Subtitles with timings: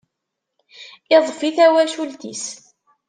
[1.15, 2.45] Iḍfi tawacult-is.